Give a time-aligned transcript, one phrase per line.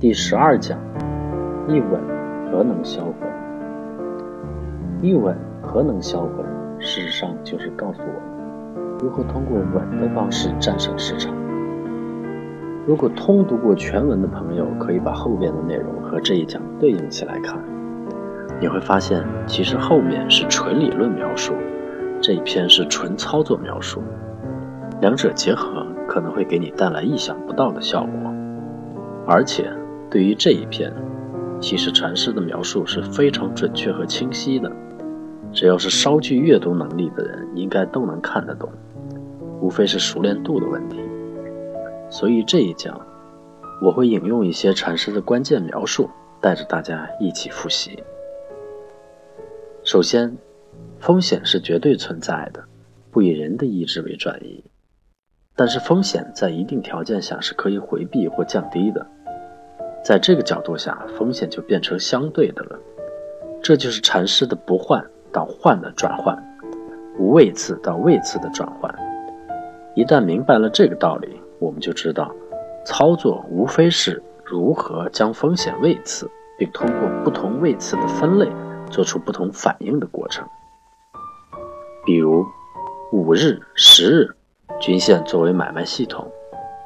[0.00, 0.78] 第十二讲：
[1.66, 2.00] 一吻
[2.52, 3.14] 何能销魂？
[5.02, 6.46] 一吻何能销魂？
[6.78, 11.34] 事实上就是告诉我们如何通过吻的方式战胜市场。
[12.86, 17.60] 如果通读过全文的朋友，可以把后边的内容和这一讲对应起来看，
[18.60, 21.54] 你会发现，其实后面是纯理论描述，
[22.20, 24.00] 这一篇是纯操作描述，
[25.00, 28.12] 两者结合可能会给你带来意想不到的效果。
[29.26, 29.70] 而且，
[30.10, 30.90] 对于这一篇，
[31.60, 34.72] 其实禅师的描述是非常准确和清晰的，
[35.52, 38.70] 只要是稍具阅读能力的人，应该都能看得懂，
[39.60, 40.98] 无非是熟练度的问题。
[42.08, 42.98] 所以这一讲，
[43.82, 46.08] 我会引用一些禅师的关键描述，
[46.40, 48.02] 带着大家一起复习。
[49.84, 50.38] 首先，
[50.98, 52.64] 风险是绝对存在的，
[53.10, 54.64] 不以人的意志为转移。
[55.54, 59.06] 但是风险在一定条件下是可以回避或降低的。
[60.08, 62.78] 在这个角度下，风险就变成相对的了。
[63.62, 66.34] 这就是禅师的不换到换的转换，
[67.18, 68.90] 无位次到位次的转换。
[69.94, 72.34] 一旦明白了这个道理，我们就知道，
[72.86, 76.26] 操作无非是如何将风险位次，
[76.58, 78.50] 并通过不同位次的分类，
[78.90, 80.42] 做出不同反应的过程。
[82.06, 82.46] 比如，
[83.12, 84.34] 五日、十日
[84.80, 86.26] 均线作为买卖系统，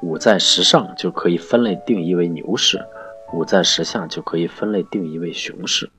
[0.00, 2.82] 五在十上就可以分类定义为牛市，
[3.32, 5.90] 五在十下就可以分类定义为熊市。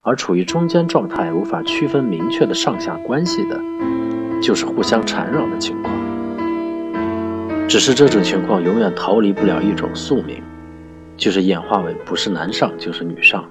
[0.00, 3.60] 而处于中间状态，无法区分明确的上下关系的，
[4.40, 5.94] 就是互相缠绕的情况。
[7.68, 10.42] 只是这种情况永远逃离不了一种宿命，
[11.18, 13.44] 就是演化为不是男上就是女上。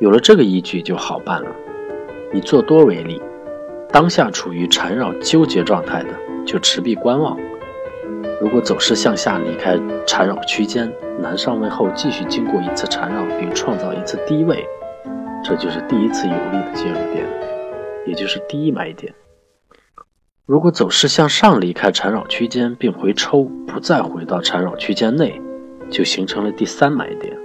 [0.00, 1.50] 有了这个依据就好办了。
[2.32, 3.20] 以做多为例，
[3.92, 6.10] 当下处于缠绕纠结状态的，
[6.46, 7.36] 就持币观望。
[8.40, 14.66] 如果走势向下离开缠绕区间，男上位后继续经过一次缠绕，并创造一次低位，
[15.44, 17.26] 这就是第一次有力的介入点，
[18.06, 19.12] 也就是第一买点。
[20.46, 25.38] 如果走势向上离开缠绕区间并回抽，不再回到缠绕区间内，
[25.90, 27.36] 就形成了第三买点。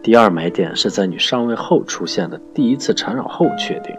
[0.00, 3.94] 第二买点是在你上位后出现的第一次缠绕后确定。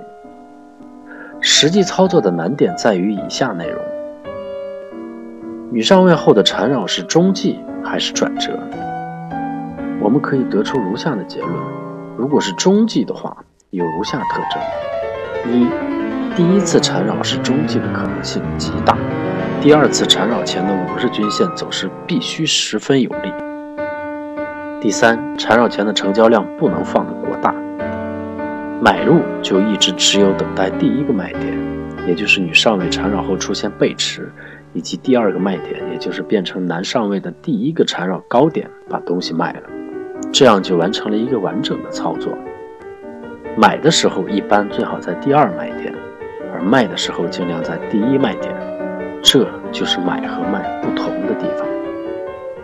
[1.41, 3.81] 实际操作的难点在于以下内容：
[5.71, 8.59] 女上位后的缠绕是中继还是转折？
[10.01, 11.53] 我们可以得出如下的结论：
[12.17, 13.37] 如果是中继的话，
[13.69, 15.67] 有如下特征：一。
[16.35, 18.97] 第一次缠绕是中继的可能性极大，
[19.61, 23.31] 第二次缠绕前的五日均线走势必须十分有利。
[24.81, 27.53] 第三，缠绕前的成交量不能放得过大，
[28.81, 31.45] 买入就一直持有，等待第一个卖点，
[32.07, 34.31] 也就是女上位缠绕后出现背驰，
[34.73, 39.63] 以及第二个卖点，也就是变成难上位的第一个缠绕高点，把东西卖了，
[40.31, 42.37] 这样就完成了一个完整的操作。
[43.57, 45.93] 买的时候一般最好在第二卖点。
[46.51, 48.51] 而卖的时候尽量在第一卖点，
[49.21, 51.78] 这就是买和卖不同的地方。